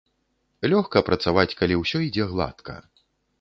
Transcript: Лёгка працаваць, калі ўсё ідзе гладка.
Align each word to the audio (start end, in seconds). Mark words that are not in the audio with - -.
Лёгка 0.71 1.03
працаваць, 1.09 1.57
калі 1.59 1.77
ўсё 1.83 2.03
ідзе 2.07 2.27
гладка. 2.33 2.79